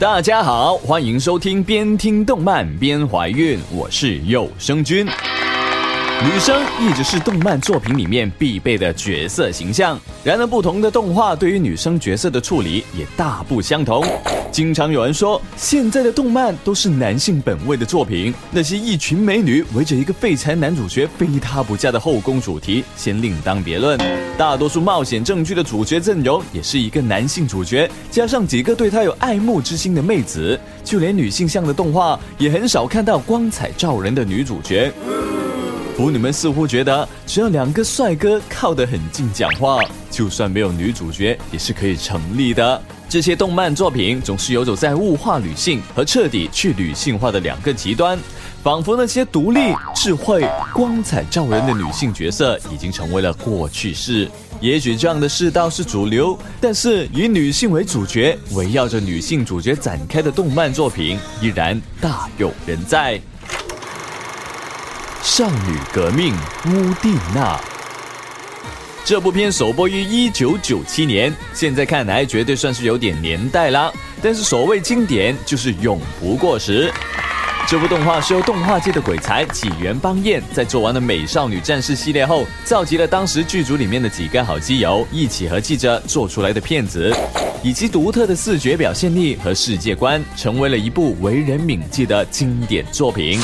[0.00, 5.04] 大家好，欢迎收听边听动漫边怀孕，我是有声君。
[6.20, 14.04] 女生一直是动漫作品里面必备的角色形象，然而不同的动画对于女生角色的处理也大不相同。
[14.50, 23.96] 经常有人说，现在的动漫都是男性本位的作品，那些一群美女围着一个废柴男主角非他不嫁的后宫主题，先另当别论。
[24.36, 34.92] 大多数冒险正剧的主角阵容也是一个男性主角，加上几个对他有爱慕之心的妹子，就连女性向的动画也很少看到光彩照人的女主角。
[35.98, 42.80] 腐女们似乎觉得，只要两个帅哥靠得很近讲话，就算没有女主角也是可以成立的。
[43.08, 48.16] 这些动漫作品总是游走在物化女性和彻底去女性化的两个极端，
[48.62, 54.30] 仿佛那些独立、智慧、光彩照人的女性角色已经成为了过去式。
[54.60, 63.20] 也许这样的世道是主流，但是以女性为主角、围绕着女性主角展开的动漫作品依然大有人在。
[65.28, 66.34] 少女革命
[66.68, 67.60] 乌蒂娜，
[69.04, 73.92] 这部片首播于一九九七年，现在看来绝对算是有点年代啦。
[74.22, 76.90] 但是所谓经典，就是永不过时。
[77.68, 87.14] 这部动画是由动画界的鬼才纪元邦彦在做完了《美少女战士》系列后，召集了当时剧组里面的几个好基友，一起合计着做出来的片子，
[87.62, 93.38] 以及独特的视觉表现力和世界观，成为了一部为人铭记的经典作品。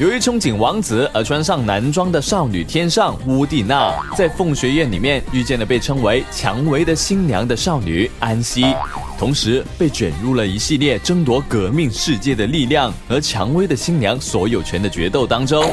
[0.00, 8.74] 由于憧憬王子而穿上男装的少女天上乌蒂娜，在凤学院里面遇见了被称为蔷薇的新娘的少女安西，
[9.16, 15.64] 同时被卷入了一系列争夺革命世界的力量和蔷薇的新娘所有权的决斗当中，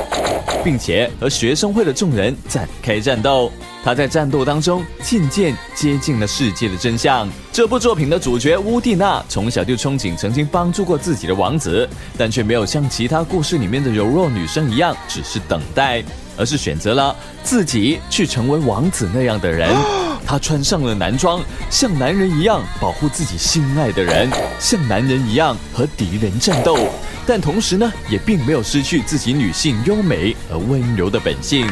[0.64, 3.52] 并且和学生会的众人展开战斗。
[3.84, 7.28] 他在战斗当中渐渐接近了世界的真相。
[7.52, 16.04] 这部作品的主角乌蒂娜从小就憧憬曾经帮助过自己的王子，但却没有像其他故事里面的柔弱女生一样，只是等待，
[16.38, 19.76] 而是选择了自己去成为王子那样的人。
[20.24, 24.30] 她穿上了男装，像男人一样保护自己心爱的人，
[24.60, 26.78] 像男人一样和敌人战斗，
[27.26, 31.68] 但同时呢，也并没有失去自己女性优美而温柔的本性。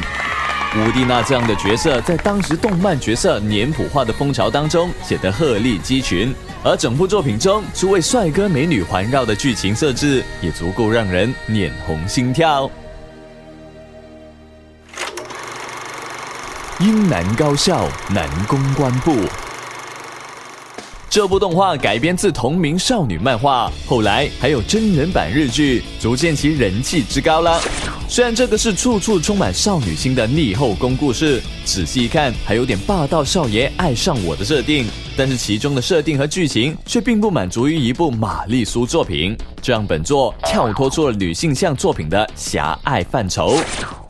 [0.78, 6.32] 乌蒂娜这样的角色，在当时动漫角色脸谱化的风潮当中，显得鹤立鸡群。
[6.64, 12.70] 而整部作品中诸位帅哥美女环绕的剧情设置，也足够让人脸红心跳。
[16.80, 19.16] 英男高校男公关部，
[21.10, 27.60] 这部动画改编自同名少女漫画，后来还有真人版日剧，足见其人气之高了。
[28.12, 43.60] 虽然这个是处处充满少女心的逆后宫故事，仔细一看还有点霸道少爷爱上我的设定，但是其中的设定和剧情却并不满足于一部玛丽苏作品，这让本作跳脱出了女性向作品的狭隘范畴。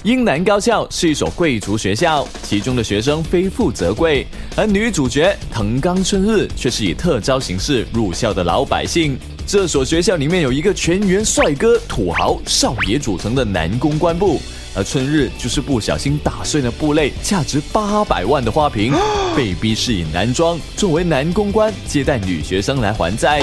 [0.03, 9.17] 英南高校是一所贵族学校，其中的学生非富则贵，而女主角藤冈春日却是以特招形式入校的老百姓。
[9.45, 14.39] 这所学校里面有一个全员帅哥、土豪、少爷组成的男公关部，
[14.73, 18.93] 而春日就是不小心打碎了部类价值八百万的花瓶，
[19.35, 23.41] 被逼饰演男装作为男公关接待女学生来还债。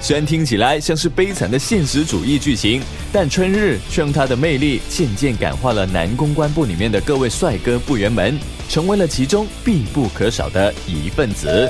[0.00, 2.80] 虽然听起来像是悲惨的现实主义剧情，
[3.12, 8.38] 但春日却用他的魅力渐渐感化了男公关部里面的各位帅哥部员们，
[8.68, 11.68] 成为了其中必不可少的一份子。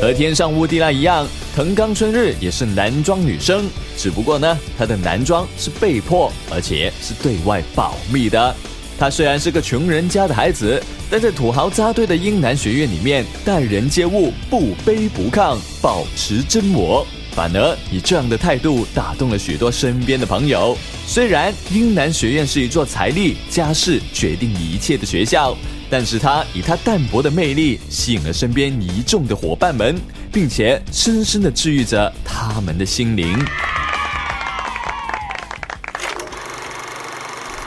[0.00, 8.54] 和天上乌蒂娜一样，藤冈春日也是男装女生，只不过呢，她的男装是被迫，而且是对外保密的。
[8.98, 10.80] 她虽然是个穷人家的孩子，
[11.10, 20.76] 但在土豪扎堆的英男学院里面，待人接物不卑不亢，保持真我，反而以这样的态度打动了许多身边的朋友。
[21.06, 25.56] 虽然英南学院是一座财力、家世决定一切的学校。
[25.90, 29.94] 但是他以他淡泊的魅力吸引了身边一众的伙伴们，
[30.32, 33.38] 并且深深的治愈着他们的心灵。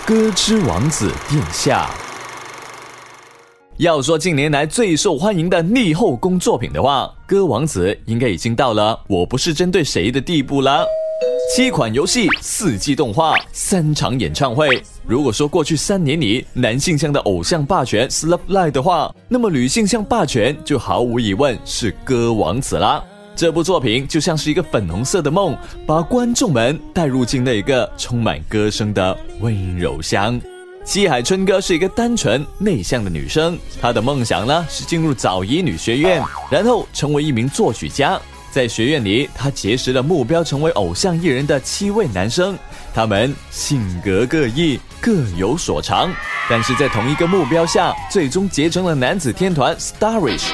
[0.04, 1.90] 歌之王子殿下，
[3.78, 10.84] 要说近年来最受欢迎的逆后宫作品的话，歌王子应该已经到了我不是针对谁的地步了。
[11.56, 14.82] 七款游戏，四季动画，三场演唱会。
[15.06, 23.04] 如果说过去三年里男性向的偶像霸权是 Love Live 的话，那么女性向霸权就毫无疑问是歌王子啦。
[23.36, 30.42] 这部作品就像是一个粉红色的梦，把观众们带入进那个充满歌声的温柔乡。
[30.88, 38.18] 西海春歌是一个单纯内向的女生，她的梦想呢是进入早乙女学院，然后成为一名作曲家。
[38.52, 42.58] 在学院里，她结识了目标成为偶像艺人的七位男生，
[42.94, 46.10] 他们性格各异，各有所长，
[46.50, 50.46] 但是在同一个目标下，最终结成了男子天团 Starish。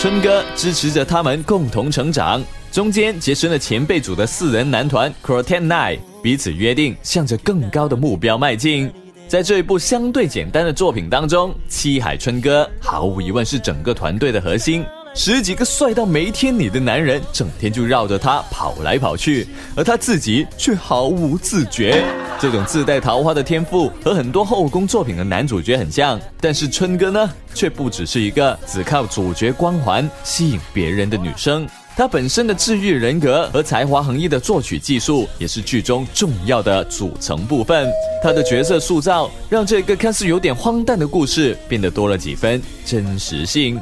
[0.00, 2.42] 春哥支持着他们共同成长，
[2.72, 8.92] 中间结成了前辈组的四人男团 c r o t e n Nine，彼此约定向着更高的目标迈进。
[9.26, 14.84] 在这一部相对简单的作品当中，七海春哥毫无疑问是整个团队的核心。
[15.16, 22.04] 十几个帅到没天理的男人，整天就绕着他跑来跑去，而他自己却毫无自觉。
[22.38, 31.66] 这种自带桃花的天赋和很多后宫作品的男主角很像，但是春哥呢，却不只是一个只靠主角光环吸引别人的女生。
[31.96, 37.88] 他本身的治愈人格和才华横溢的作曲技术，也是剧中重要的组成部分。
[38.20, 43.80] 他的角色塑造，让这个看似有点荒诞的故事，变得多了几分真实性。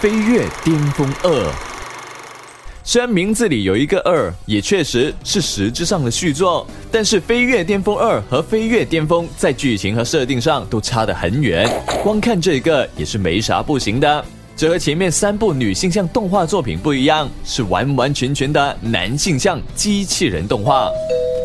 [0.00, 1.52] 飞跃巅峰二，
[2.82, 11.70] 虽然名字里有一个二，也确实是实质上的续作，但是飞跃巅峰二和飞跃巅峰在剧情和设定上都差得很远，
[12.02, 14.24] 光看这个也是没啥不行的。
[14.56, 20.90] 这和前面三部女性向动画作品不一样，是完完全全的男性向机器人动画。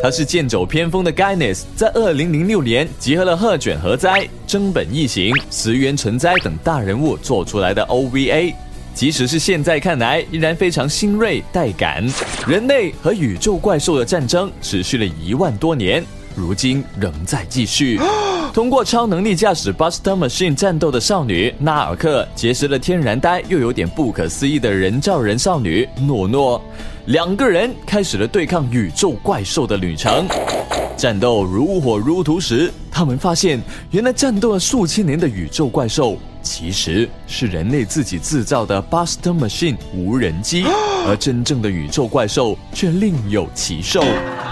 [0.02, 8.54] 它是剑走偏锋的 Guinness，在二零零六年集合了鹤卷和哉、真本义行、石原纯哉等大人物做出来的 OVA，
[8.94, 12.02] 即使是现在看来，依然非常新锐带感。
[12.48, 16.02] 人类和宇宙怪兽的战争持续了一万多年，
[16.34, 18.00] 如今仍在继续。
[18.52, 26.60] 通过超能力驾驶 Buster Machine 战斗的少女纳尔克，结识了天然呆又有点不可思议的人造人少女诺诺。
[27.06, 30.28] 两个人开始了对抗宇宙怪兽的旅程，
[30.98, 33.58] 战斗如火如荼时，他们发现，
[33.90, 40.66] 原来战斗了数千年的宇宙怪兽，其实是人类自己制造的 Buster Machine 无人机，
[41.08, 44.04] 而真正的宇宙怪兽却另有其兽。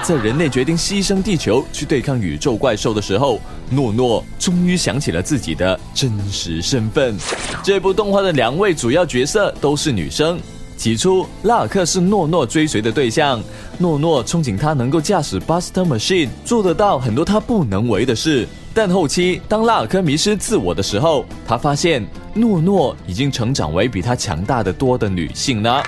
[0.02, 3.38] 在人类决定牺牲地球去对抗宇宙怪兽的时候，
[3.70, 7.14] 诺诺终于想起了自己的真实身份。
[7.62, 10.40] 这部动画的两位主要角色都是女生。
[10.76, 13.42] 起初，拉尔克是诺诺追随的对象，
[13.76, 18.48] 诺诺憧憬他能够驾驶 Buster Machine，做得到很多他不能为的事。
[18.72, 22.02] 但后期，当拉尔克迷失自我的时候，他发现
[22.32, 25.82] 诺诺已经成长为比他强大的多的女性了。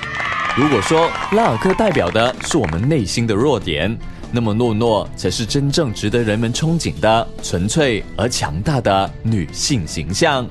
[0.55, 3.99] 如果说拉尔克代表的是我们内心的弱点，
[4.31, 10.47] 那么诺诺才是真正值得人们憧憬的纯粹而强大的女性形象。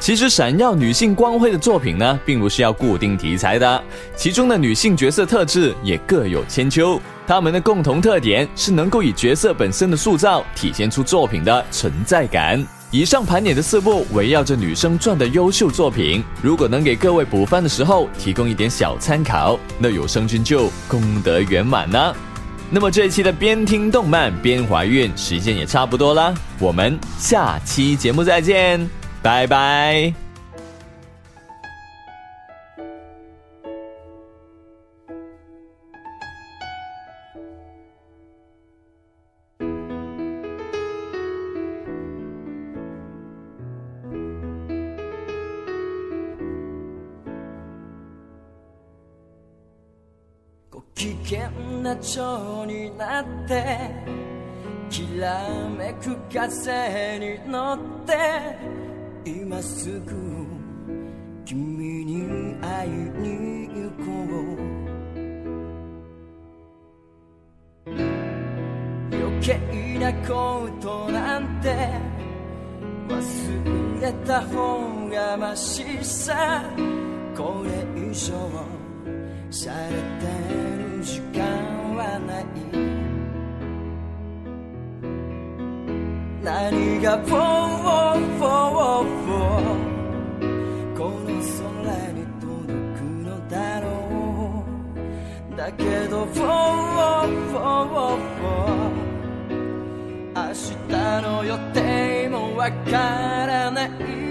[0.00, 3.80] 其实，闪耀女性光辉的作品呢，并不是要固定题材的，
[4.16, 7.00] 其中的女性角色特质也各有千秋。
[7.28, 12.66] 她们的共同特点是能够以角色本身的塑造，体现出作品的存在感。
[12.92, 22.16] 以上盘点的四部围绕着女生传的优秀作品，如果能给各位补番的时候提供一点小参考，那有声君就功德圆满了。
[22.68, 28.88] 那么这一期的边听动漫边怀孕，时间也差不多了，我们下期节目再见。
[29.22, 30.29] 拜拜。
[51.00, 51.48] ご機嫌
[51.82, 53.90] な蝶になって
[54.90, 58.18] きらめく風に乗って
[59.24, 60.44] 今すぐ
[61.46, 64.12] 君に会いに行こ
[64.58, 64.70] う。
[69.10, 69.56] 余計
[69.98, 71.88] なことなんて
[73.08, 76.62] 忘れた方がましさ。
[77.34, 77.70] これ
[78.02, 78.34] 以上
[79.50, 80.69] されて
[81.00, 81.40] る時間
[81.96, 82.44] はない
[86.44, 90.48] 何が「フォーフォーフォーフォー
[90.96, 93.86] この空に届くのだろ
[95.52, 95.56] う。
[95.56, 99.60] だけど「フォーフォーフォーフォー
[100.34, 100.52] 明
[100.88, 104.29] 日の予定もわからない。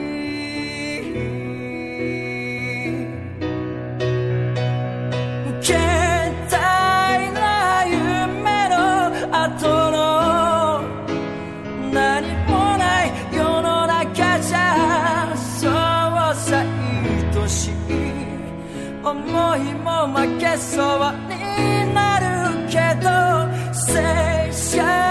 [19.26, 23.10] 思いも負けそうになるけど
[23.74, 25.09] 静寂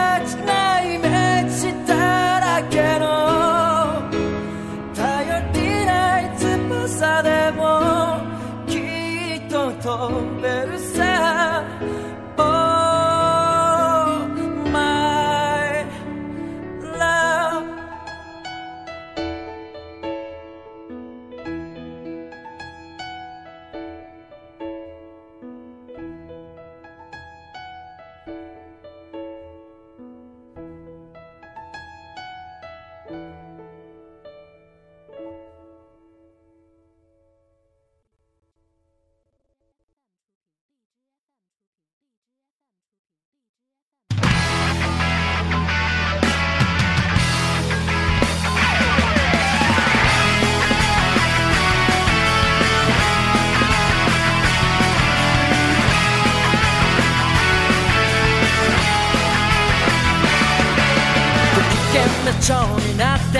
[62.48, 63.36] 険な蝶になって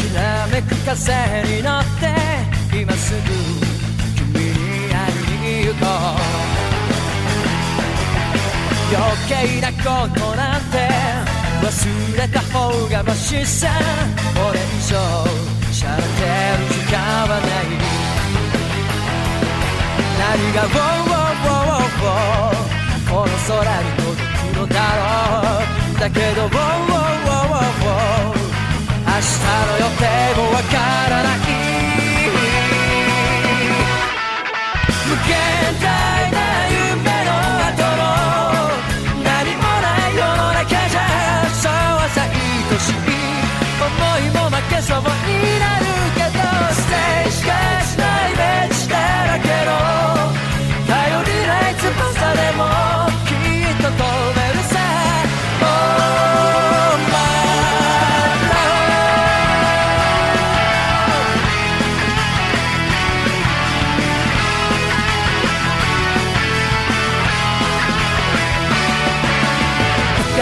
[0.00, 0.94] きらめく風
[1.42, 2.14] に乗って
[2.80, 3.20] 今すぐ
[4.14, 4.54] 君に
[4.94, 6.22] 会いに行こう
[8.94, 9.82] 余計なこ
[10.14, 10.76] となんて
[11.62, 11.66] 忘
[12.16, 13.68] れた方がマシさ。
[14.34, 14.94] これ以上
[15.72, 17.74] しゃれてる時間はない
[20.18, 22.62] 何が「ウォーウォーウォーウォー
[23.10, 25.02] この空に届くのだろ
[25.96, 26.00] う。
[26.00, 26.91] だけど「ウォーウォー
[29.22, 30.04] 日の予定
[30.36, 30.76] もわか
[31.08, 31.38] らない。
[35.08, 35.81] 無限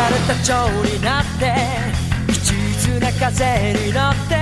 [0.08, 1.52] れた蝶になって
[2.28, 2.52] 一
[2.86, 4.34] 途な風に乗って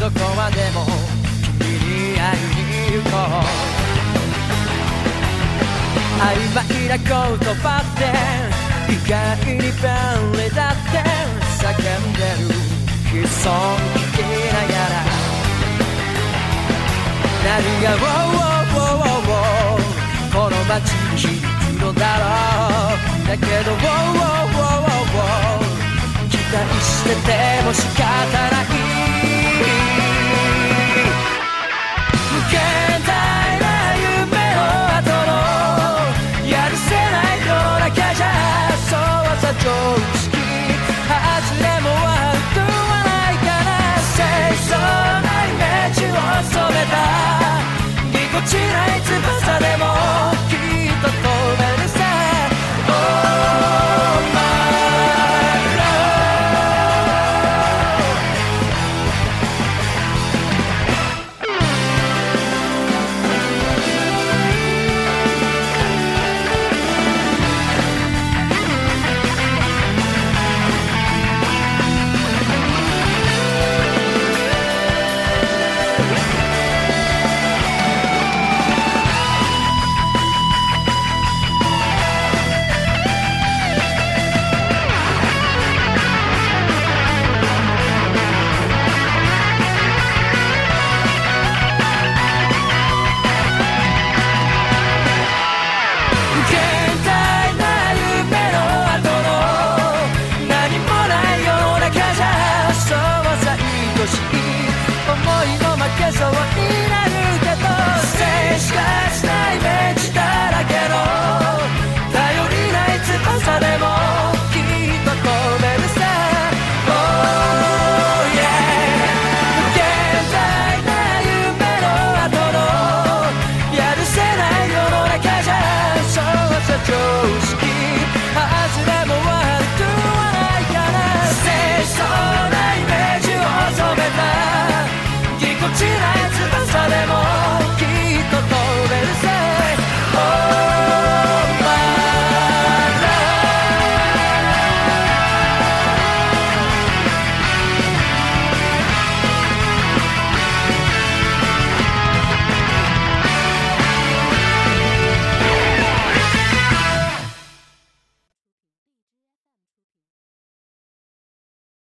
[0.00, 0.86] どこまでも
[1.58, 1.68] 君
[2.12, 3.44] に会いに行こう
[6.18, 6.24] 曖
[6.54, 7.04] 昧な言
[7.56, 8.00] 葉って
[8.90, 11.04] 意外に便利だって
[11.60, 12.56] 叫んでる
[13.12, 14.20] 悲壮に聞き
[14.52, 15.04] ながら
[17.44, 19.86] 何が「ウォーウォーウォーウォーウォー
[20.32, 22.24] この街に響くのだろ
[22.94, 23.72] うだけど
[27.14, 28.02] 「ても仕方
[28.50, 28.75] ない